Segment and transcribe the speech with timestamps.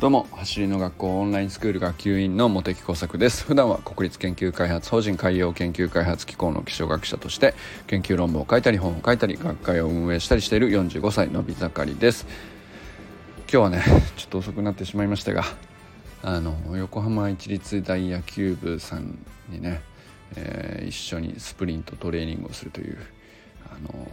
[0.00, 3.44] どうも走りの学校オンラインスクール学級委員の茂木耕作です。
[3.44, 7.52] 普段は国立研究開発法人海洋研究開発機構の気象学者として
[7.86, 12.26] 研究論文を書いたり本を書いたり学会を運営したりしている45歳のび盛りです。
[13.40, 13.84] 今日はね
[14.16, 15.44] ちょっと遅くなってしまいましたが
[16.22, 19.18] あの横浜市立大野球部さん
[19.50, 19.82] にね、
[20.34, 22.96] えー、一緒にスプリントトレーニングをするという
[23.66, 24.10] あの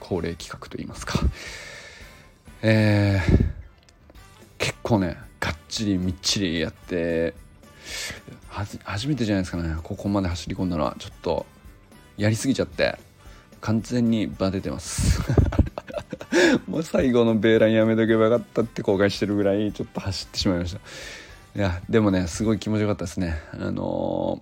[0.00, 1.18] 恒例企画といいますか。
[2.60, 3.43] えー
[4.84, 7.34] 構ねがっちりみっちりやって
[8.84, 9.76] 初めてじゃないですかね。
[9.82, 11.44] ここまで走り込んだのはちょっと
[12.16, 12.96] やりすぎちゃって
[13.60, 15.20] 完全にバテてます。
[16.68, 20.78] もう最後のベーランやめとけばよかったって後悔してるぐらいちょっと走ってしまいました。
[21.56, 23.42] いやでもねすごい気持ちよかったですね。
[23.52, 24.40] あの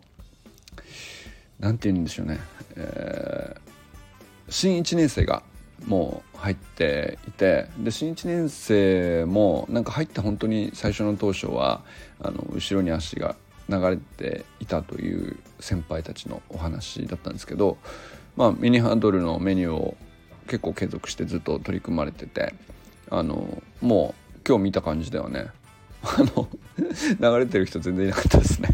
[1.58, 2.38] 何、ー、て言うんでしょうね、
[2.76, 5.42] えー、新1年生が
[5.86, 11.82] もう入っていてで新1年生もなんか入って本当に最初の当初は
[12.20, 13.36] あの後ろに足が
[13.68, 17.78] 流れていたという先輩たちのお話だったんですけど、
[18.36, 19.96] まあ、ミニハンドルのメニューを
[20.46, 22.54] 結構継続してずっと取り組まれてて
[23.10, 25.46] あのもう今日見た感じではね。
[26.02, 26.48] あの
[27.20, 28.68] 流れてる人全然いなかったですね。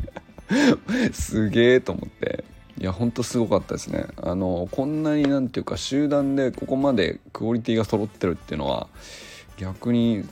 [1.12, 2.44] すげえと思って。
[2.80, 4.06] いやほんとすごかったですね。
[4.22, 8.86] あのこんなになんていうか集団でここまでクオリティが揃ってるっていうのは
[9.56, 10.24] 逆に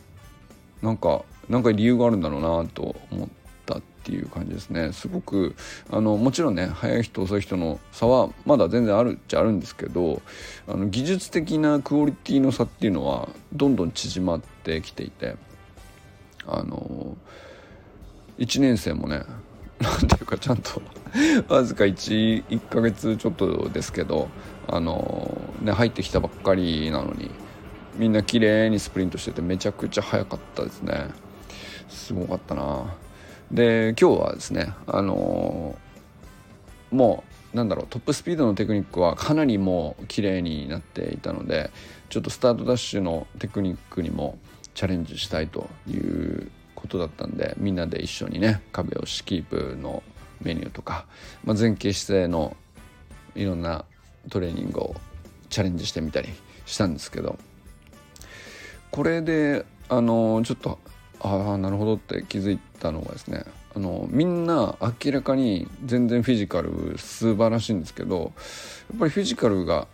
[0.81, 3.29] なんかなんか理由があるんだろうなと思っ
[3.65, 4.93] たっていう感じですね。
[4.93, 5.57] すごく
[5.91, 10.23] あのもちろんね速い人遅い人の差はまだ全然あるっちゃあるんですけど
[10.69, 15.35] あの技術的なクオリティの差っていうのはどんどん縮まってきていて
[16.47, 17.17] あの
[18.39, 19.23] 1年生もね
[19.81, 20.81] なんていうかちゃんと
[21.49, 24.29] わずか 1, 1ヶ月ちょっとですけど
[24.67, 27.31] あのね入ってきたばっかりなのに
[27.97, 31.09] みんな綺麗にスプリントしててめちゃくちゃ速かったですね。
[31.89, 32.95] すごかったな。
[33.51, 35.77] で今日はですねあの
[36.91, 41.71] もうなんだろうトップスピードのテクニックはかなりもう綺麗になっていたので
[42.11, 44.39] ちょっとスタートダッシュのテクニックにも
[44.75, 50.03] チャレンジしたいということだったんでみんなで一緒にね壁押しキープの
[50.43, 51.07] メニューとか、
[51.45, 52.57] まあ、前傾姿勢の
[53.35, 53.85] いろんな
[54.31, 54.97] トレーニングを
[55.51, 56.29] チャレンジしてみたり
[56.65, 57.39] したんですけど
[58.91, 60.79] これであのちょっと
[61.21, 68.17] ああなるほどって気づいたのがですねあのみんな明らかに全然フィジカル素晴らしいんですけど
[68.91, 69.87] やっぱりフィジカルが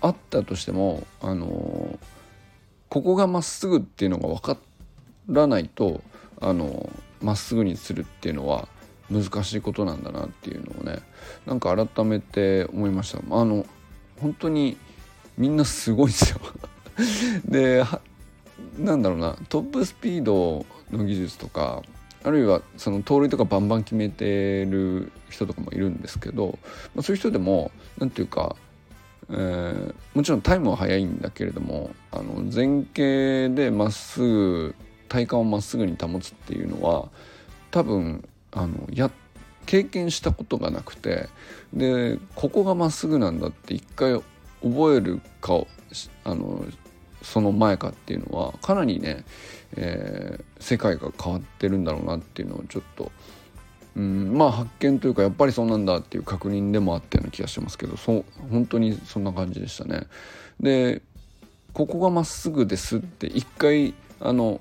[0.00, 1.98] あったとしてもあの
[2.88, 4.56] ここがまっすぐっていうのが分か
[5.28, 6.02] らないと
[6.40, 6.90] あの
[7.20, 8.68] まっすぐにするっていうのは
[9.12, 11.02] 難しいことなんだなっていうのをね
[11.46, 13.18] なんか改めて思いました。
[13.18, 13.66] あの
[14.20, 14.76] 本当に
[15.36, 16.40] みんなすごいですよ。
[17.44, 17.84] で
[18.78, 21.82] なんだろうなトップスピードの技術とか
[22.24, 26.58] あるいはその盗塁とかバンバン決めてる人とかもいるんですけど、
[26.94, 28.54] まあ、そういう人でも何て言うか、
[29.30, 34.74] えー、もちろんタイムは速いんだけれどもあの前傾でまっすぐ
[35.08, 37.08] 体幹をまっすぐに保つっていうのは
[37.70, 39.10] 多分あのや
[39.66, 41.28] 経験したことがなくて
[41.72, 44.20] でここがまっすぐなんだって一回
[44.62, 45.64] 覚えるか
[46.24, 46.64] あの
[47.22, 49.24] その前かっていうのはかなりね、
[49.76, 53.12] えー、世界が変わってるんだろうなっていうのをちょっと、
[53.96, 60.06] うん、まあ発見というかやっぱりそうなんだっていう確認でもあったような気がしますけどそう本当にそんな感じでしたね。
[60.60, 61.02] で
[61.72, 64.60] ここがまっすぐですって一回あの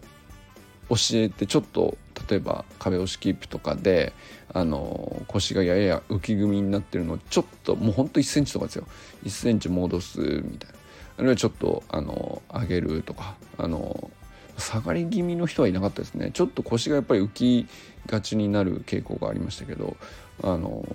[0.91, 1.97] 教えてちょっと
[2.29, 4.11] 例えば壁押しキープとかで
[4.53, 8.85] あの腰がやや浮き組になってるのをちょっともうほんと1センチとかですよ。
[9.23, 10.75] 1センチ戻すみたいな。
[11.17, 14.11] あるいはちょっとあの上げるとかあの
[14.57, 16.31] 下がり気味の人はいなかったですね。
[16.33, 17.67] ちょっと腰がやっぱり浮き
[18.07, 19.95] がちになる傾向がありましたけど
[20.43, 20.85] あの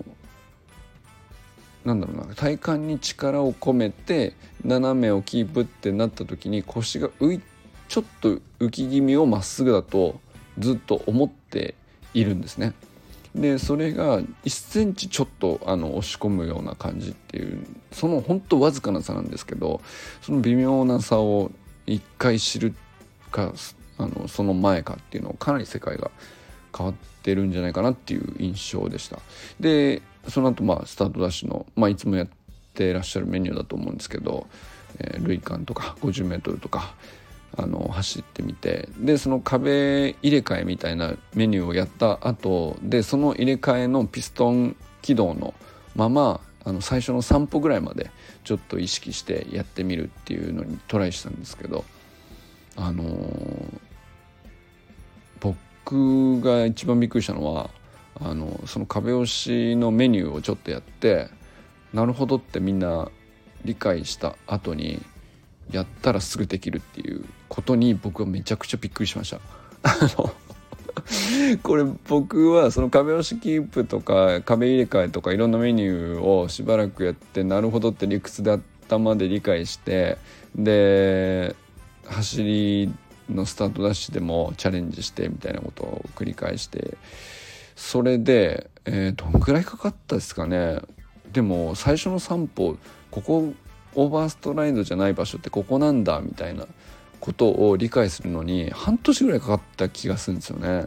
[1.87, 4.34] なんだろうな体幹に力を込めて
[4.65, 7.56] 斜めをキープってなった時に腰が浮いて
[7.88, 10.21] ちょっと浮き気味をまっすぐだと
[10.59, 11.74] ずっと思って
[12.15, 12.74] いるんですね。
[13.34, 19.83] でそれが1センチちょっとあの押し込むような感じっていうそのほんとわずかな差なんですけど
[20.22, 21.50] その微妙な差を
[21.86, 22.74] 一回知る
[23.30, 23.53] か
[23.98, 26.10] あのその前かっていうのをかなり世界が
[26.77, 29.18] 変わってるんじゃないかなっていう印象でした。
[29.60, 32.28] でその後まあスタートダッシュの、まあ、いつもやっ
[32.74, 34.47] てらっしゃるメニューだと思うんですけど、
[34.98, 36.94] えー、類間とか 50m とか
[37.59, 45.55] あの走ってみてでその壁入れ替えみたいなメニューをやった後でその入れ替えのピストン軌道の
[45.95, 48.11] ままあの最初の3歩ぐらいまで
[48.45, 51.85] ちょっと意識してやってみるっていうのにトライしたんですけど
[52.77, 53.79] あのー、
[55.41, 57.71] 僕が一番びっくりしたのは
[58.21, 61.29] あのその壁押しのメニューをちょっとやって
[61.95, 63.11] なるほどってみんな
[63.65, 65.01] 理解した後に
[65.71, 69.41] やったらすぐできるっていうことに僕はめちゃくちゃびっくりしました。
[69.83, 70.33] あの
[71.63, 80.16] これ僕はその壁押しキープとか壁入れ替えとかいろんなメニューをしばらくやってなるほどって理屈で頭で理解して
[80.57, 81.54] で
[82.07, 82.95] 走り
[83.28, 86.97] のスタートダッシュでもチャレンジしてみたいなことを繰り返して
[87.74, 90.80] それで、えー、どんぐらいかかったですかね
[91.33, 92.78] でも最初の3歩
[93.10, 93.53] ここ
[93.97, 96.66] オーバーストライドじゃない場所ってここなんだみたいな
[97.19, 100.87] ことを理解するのに半年ぐらいかかった気がするんですよね。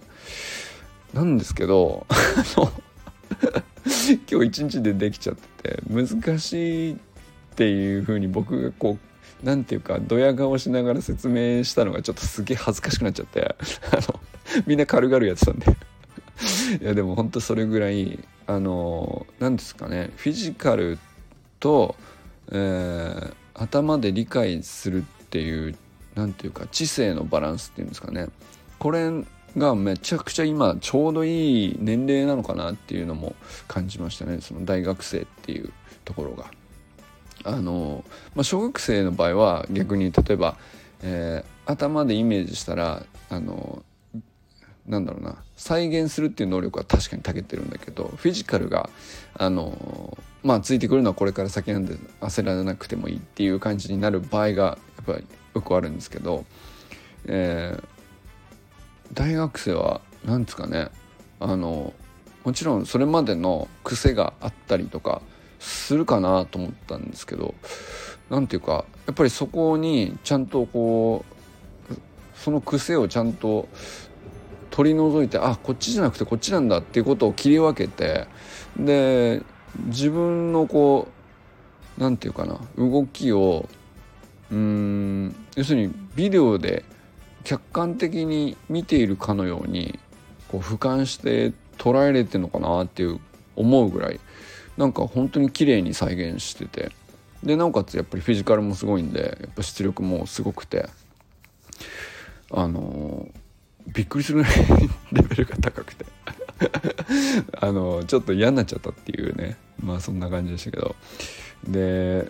[1.14, 2.06] なんですけど
[4.32, 6.98] 今日一日でできちゃってて難しいっ
[7.56, 13.56] ていう風に僕がこう何て言うかドヤ顔しながら説明したのがちょっとすげえ恥ずかしくなっちゃって
[13.92, 14.20] あの
[14.66, 15.66] みんな軽々やってたんで
[16.82, 20.98] いやでも本当それぐらいあの何ですかねフィジカル
[21.60, 21.96] と、
[22.52, 25.76] えー、頭で理解するっていう
[26.16, 28.28] 何て言うか知性のバランスっていうんですかね
[28.80, 29.10] これ
[29.58, 33.36] がめちゃくちゃ今ちょうどいい年齢なのかなっていうのも
[33.68, 35.72] 感じましたねその大学生っていう
[36.06, 36.46] ところが。
[37.46, 38.04] あの
[38.36, 40.58] まあ、小学生の場合は逆に例えば、
[41.02, 43.82] えー、頭でイメージしたらあの
[44.90, 48.90] なんだろうな再現するっていう能力は確かに長けてるんだけどフィジカルが
[49.36, 56.44] あのまあついてくるのはこれから先なんで焦らなくてもいいっていう感じになる場合がやっぱりよくあるんですけど、
[57.26, 57.84] えー、
[59.14, 60.90] 大学生は何ですかね
[61.40, 61.94] あの
[62.44, 65.22] もちろんそれまでの癖があったりとか
[65.60, 67.54] するかなと思ったんですけど
[68.32, 71.40] 何ていうかやっぱりそこにちゃんとこう
[72.34, 73.68] その癖をちゃんと
[74.70, 78.28] 取り除いてあこっちじゃなくてこっちなんだっていうことを切り分けて
[78.78, 79.42] で
[79.88, 81.08] 自分のこ
[81.98, 83.68] う何て言うかな動きを
[84.52, 86.84] うん要するにビデオで
[87.44, 90.00] 客観的に見ているかのように
[90.48, 93.20] こう俯瞰して捉えれてるのかなっていう
[93.56, 94.20] 思うぐらい
[94.78, 96.92] なんか本当に綺麗に再現してて
[97.44, 100.90] でなおかつやっぱりフィジカルもすごいんでやっぱ出力もすごくて
[102.52, 103.32] あのー、
[103.94, 104.44] びっくりする
[105.12, 106.06] レベルが高くて。
[107.62, 109.58] あの、ちょっと嫌になっちゃったっていうね。
[109.82, 110.96] まあそんな感じでしたけど。
[111.68, 112.30] で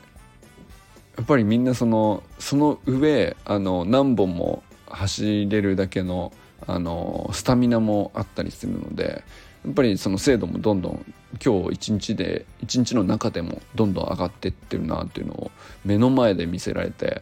[1.18, 6.32] やっぱりみんなそのその上あの何本も走れるだけの
[6.66, 9.24] あのスタミナもあったりするので
[9.66, 11.14] やっぱりその精度もどんどん
[11.44, 15.52] 今日一日で一日の中でもどんどん上がってってるなっていうのを
[15.86, 17.22] 目の前で見せられて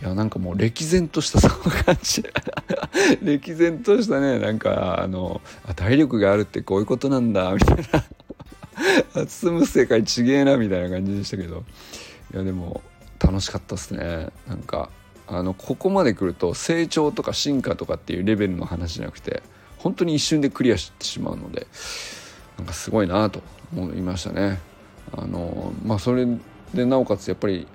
[0.00, 2.24] いやなんかもう歴然としたその感じ。
[3.22, 8.04] 歴然としたねなんかあのあ体力があるってこういうことなんだみたいな。
[9.28, 11.64] 進む世界ちげえなみたいな感じでしたけど。
[12.32, 12.82] いやでも
[13.20, 14.28] 楽しかったっすね。
[14.48, 14.90] なんか
[15.26, 19.42] あのここまで来ると成長とか進化とかっていうレベルの話じゃなくて
[19.78, 21.66] 本当に一瞬でクリアしてしまうので
[22.58, 23.42] なんかすごいなと
[23.74, 24.60] 思いましたね。
[25.16, 26.26] あのまあ、それ
[26.72, 27.66] でなおかつやっぱり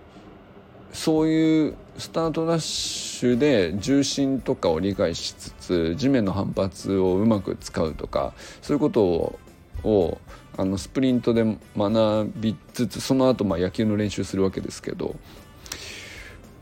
[0.92, 9.40] そういうスタートダッシュで重心とかを理解しつつ地面の反発をうまく使うとかそういうことを
[9.84, 10.18] を
[10.58, 11.46] あのスプリントで
[11.78, 15.16] 学びつつその後まあ野球の練習するわけですけど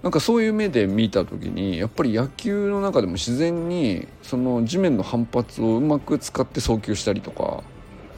[0.03, 7.63] なんかそういう目で見た時にやっぱり野球の中でも自然にその地面の反発をうまく使って送球したりとか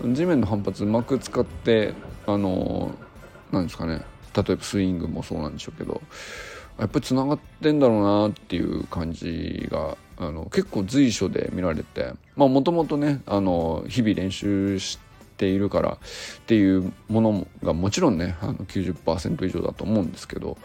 [0.06, 1.94] 地面の反発うまく使って
[2.26, 2.92] あの
[3.52, 4.02] なんですかね。
[4.36, 6.02] 例えばスイングもそうなんでしょうけど
[6.80, 15.00] やっぱりつながってんだろうなっていう感じがあの結構随所で見られてまあもともとねあの日々練習し
[15.38, 15.98] ているからっ
[16.46, 20.58] ていうものがもちろんねあの90%以上だと思うんですけど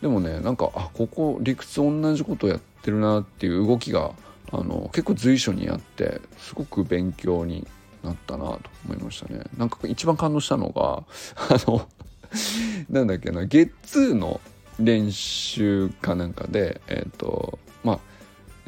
[0.00, 4.12] でもねなんかあここ理屈同じことやってるなっていう動きが
[4.50, 7.66] あの結構随所にあってすごく勉強に
[8.02, 9.42] なったなと思いましたね。
[9.56, 11.04] なんか一番感動したのが
[11.36, 11.88] あの
[12.90, 14.40] なんだっけなゲッツーの
[14.78, 17.98] 練習かなんかでえっ、ー、とまあ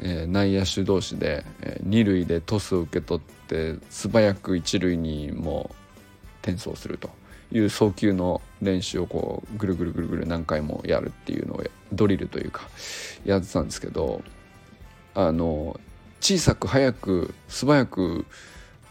[0.03, 5.69] えー、内野手同士で、えー、二塁でトスを受け取って素早く一塁にも
[6.41, 7.09] 転送すると
[7.51, 12.63] いう送球の練習をこうぐるぐるぐるぐる何回もやるっていうのをドリルというか
[13.25, 14.21] やってたんですけど
[15.13, 15.79] あの
[16.19, 18.25] 小さく速く素早く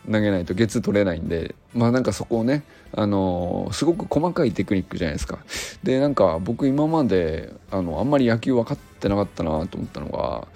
[0.06, 5.38] 投げないとゲッツー取れないんでまあなんかそこをねあのすごく細かいテクニックじゃないですか。
[5.82, 10.48] でなんか僕今まであのあんまり野球分かってなかったなと思ったのが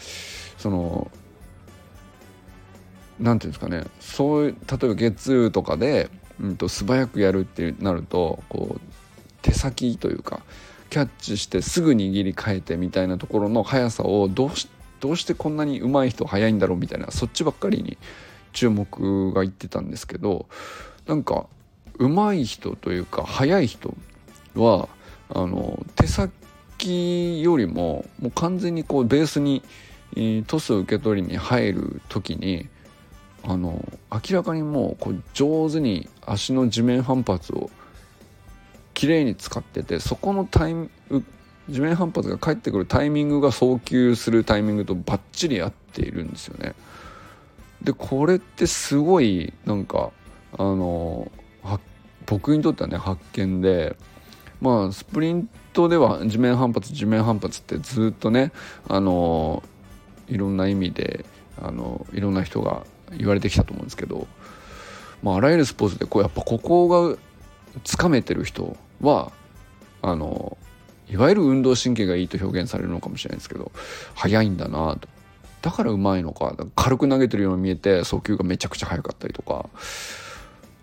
[0.58, 1.10] その
[3.20, 3.84] 何ていうんですかね。
[4.00, 6.10] そういう例えばゲッツーとかで、
[6.40, 8.80] うんと、素早くやるってなるとこう
[9.42, 10.40] 手先というか
[10.90, 14.68] キャッチしてすぐ握り替えてみたいなところの速さをどうし
[15.00, 17.98] どうしてこんなに上手い人速いんだろうみたいなそっちばっかりに
[18.54, 20.46] 注目がいってたんですけど
[21.06, 21.46] なんか
[21.98, 23.94] 上手い人というか速い人
[24.54, 24.88] は
[25.28, 29.62] あの手先よりももう完全にこうベースに、
[30.16, 32.68] えー、トスを受け取りに入る時に
[33.42, 37.70] あの明らかにもうこう上手に足の地面反発を
[38.94, 40.90] 綺麗に使っててそこのタイム
[41.68, 46.74] 地面反発が返ってくるタイミングが送球するタイミングとバッチリ合っているんですよね。
[47.84, 50.10] でこれってすごいなんか
[50.56, 51.30] あの
[52.26, 53.96] 僕にとってはね発見で
[54.60, 58.52] まあスプリントでは地面反発地面反発ってずっとね
[58.88, 59.62] あの
[60.28, 61.24] いろんな意味で
[61.60, 62.86] あのいろんな人が
[63.16, 64.26] 言われてきたと思うんですけど、
[65.22, 67.18] まあ、あらゆるスポーツでこうやっぱここが
[67.84, 69.32] つかめてる人は
[70.00, 70.56] あの
[71.10, 73.70] いわゆる運動神経がいいと表現されるのかもしれないですけど
[74.14, 75.08] 速いんだなと。
[75.64, 76.54] だからうまいのか。
[76.76, 79.70] 軽く投げてるように見えて送球がめちゃくちゃ速かったりとか。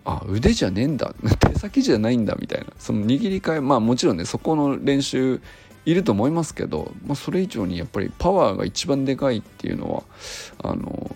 [0.04, 1.14] あ腕じゃねえんだ。
[1.38, 2.66] 手先じゃないんだみたいな。
[2.80, 5.40] その握り替えまあもちろんねそこの練習
[5.84, 10.02] いると思いますけど、まあ、それ以上にやっぱりパワーが一番でかいっていうのは
[10.58, 11.14] あの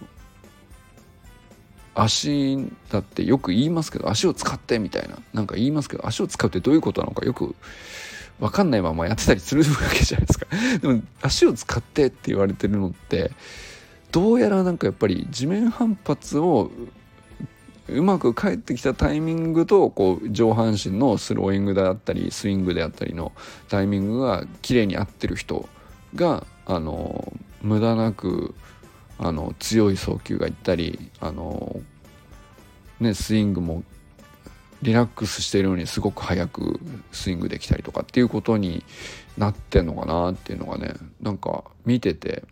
[1.96, 2.56] 足
[2.90, 5.18] だってよく言いますけど足を使ってみたいな。
[5.34, 7.56] なんか言いますけど足を使うってどういうことなのかよく
[8.40, 10.46] 分かんないままやってたりするわけじゃないですか。
[10.80, 13.30] でも足を使ってって言われてるのって
[14.12, 16.70] どうやらなんかやっぱり地面反発を
[17.88, 23.32] うまく返ってきたタイミングとこう上半身のスローイングであったりスイングであったりの
[23.68, 25.68] タイミングが綺麗に合ってる人
[26.14, 28.54] があの無駄なく
[29.18, 31.80] あの強い送球がいったりあの、
[33.00, 33.82] ね、スイングも
[34.82, 36.80] リラックスしているのにすごく速く
[37.12, 38.84] スイングできたりとかっていうことに
[39.38, 42.42] なってんのかなっていうのがねなんか見てて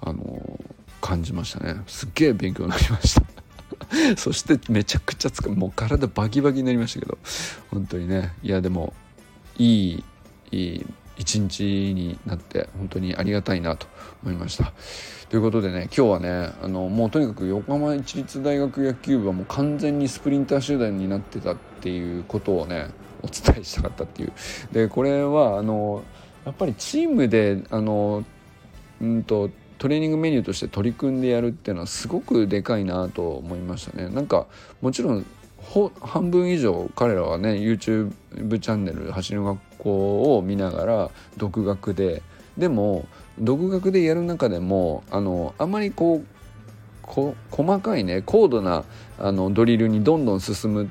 [0.00, 0.58] あの
[1.00, 1.82] 感じましたね。
[1.86, 3.22] すっげえ勉強になりました。
[4.16, 7.18] そしてめちゃくちゃつかもう体バキバキになりましたけど。
[7.70, 8.34] 本当にね。
[8.42, 8.92] いやでも
[9.56, 10.04] いい
[10.52, 10.86] いい
[11.20, 13.86] 一日になって本当にありがたいなと
[14.22, 14.72] 思いました。
[15.28, 22.88] ということでね今日はねあのもうとにかく横浜市立大学野球部はもう完全にスプリンター集団になってたっていうことをね
[23.22, 24.32] お伝えしたかったっていう
[24.72, 26.02] でこれはあの
[26.46, 28.24] やっぱりチームであの
[29.02, 34.46] うんとトレーニングメニューとして取り組んでやるっていうのはすごくでかいなと思いましたねなんか
[34.80, 35.26] もちろん
[36.00, 42.22] 半分以上彼らはね YouTube チャンネル「走りの学校」を見ながら独学で。
[42.58, 43.06] でも
[43.38, 46.26] 独学でやる中でもあのあまりこう
[47.02, 48.84] こ細かいね高度な
[49.18, 50.88] あのドリルにどんどん進むっ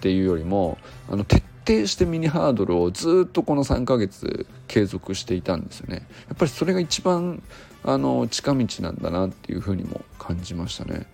[0.00, 6.06] ていうよりもあの徹底してミニハードルをずっとこの3ヶ月継続していたんですよね。
[6.28, 7.42] やっぱりそれが一番
[7.84, 11.06] あの近道なんだなっていうふうにも感じましたね。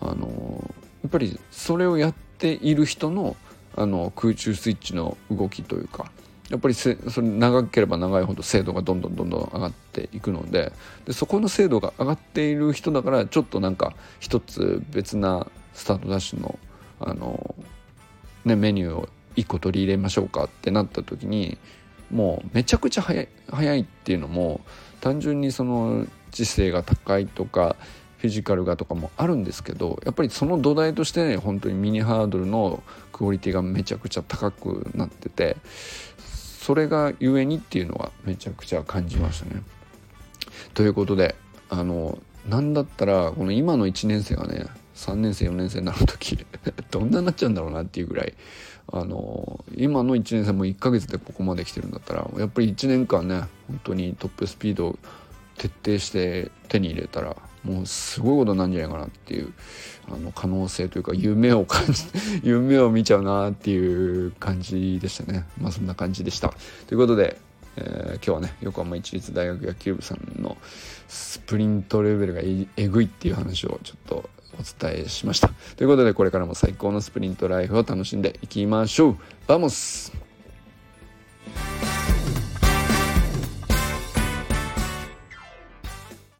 [0.00, 3.36] あのやっぱりそれをやってている人の
[3.76, 6.10] あの空中スイッチの動きというか
[6.50, 10.72] やっぱりそれ長ければ長いほど精度がどんどんどんどん上がっていくので
[11.06, 16.58] でそこの精度が上がっている人だからちょっとなんか一つ別なスタートダッシュの
[16.98, 17.54] あの、
[18.44, 21.56] ね、メニューを1個取り入れましょうかってなった時に
[22.10, 24.60] もうめちゃくちゃ速い速いっていうのも
[25.00, 27.76] 単純にその知性が高いとか
[28.20, 35.56] フィジカルがとかもあるんですけどやっぱりその土台としてね本当にミニハードルのクオリティがめちゃくちゃ高くなってて
[36.18, 39.62] それがゆえにっていうのはめちゃくちゃ感じましたね。
[40.74, 41.34] ということで
[41.70, 46.38] あのなんだったらこの今の1年生がね3年生4年生になる時
[46.92, 48.34] どんなになっちゃうんだろうなっていうぐらい
[48.92, 54.98] あの今の1年生も1ヶ月でここまで来てるんだったらやっぱり1年間ね本当にトップスピードを
[55.56, 59.52] 徹底して手に入れたらもうすごいことなんじゃないかなっていう
[60.08, 62.04] あの可能性というか夢を感じ
[62.42, 65.46] 夢を見ちゃうなっていう感じでしたね。
[65.60, 66.54] まあそんな感じでした。
[66.86, 67.38] ということで、
[67.76, 70.56] えー、今日はね横浜市立大学野球部さんの
[71.08, 72.40] スプリントレベルが
[72.76, 75.50] えぐいっていう話をちょっとお伝えしました。
[75.76, 79.16] ということでこれからも最高のスプリントライフを楽しんでいきましょう。
[79.46, 80.12] Vamos。